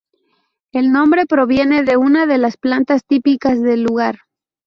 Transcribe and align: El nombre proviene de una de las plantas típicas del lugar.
El 0.73 0.91
nombre 0.91 1.27
proviene 1.27 1.83
de 1.83 1.95
una 1.95 2.25
de 2.25 2.39
las 2.39 2.57
plantas 2.57 3.03
típicas 3.05 3.61
del 3.61 3.83
lugar. 3.83 4.17